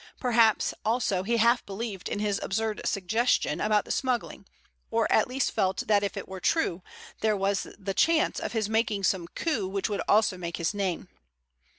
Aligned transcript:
Perhaps 0.19 0.73
also 0.83 1.21
he 1.21 1.37
half 1.37 1.63
believed 1.63 2.09
in 2.09 2.17
his 2.17 2.39
absurd 2.41 2.81
suggestion 2.85 3.61
about 3.61 3.85
the 3.85 3.91
smuggling, 3.91 4.47
or 4.89 5.05
at 5.11 5.27
least 5.27 5.51
felt 5.51 5.83
that 5.85 6.01
if 6.01 6.17
it 6.17 6.27
were 6.27 6.39
true 6.39 6.81
there 7.19 7.37
was 7.37 7.67
the 7.77 7.93
chance 7.93 8.39
of 8.39 8.51
his 8.53 8.67
making 8.67 9.03
some 9.03 9.27
coup 9.35 9.67
which 9.67 9.89
would 9.89 10.01
also 10.07 10.39
make 10.39 10.57
his 10.57 10.73
name. 10.73 11.07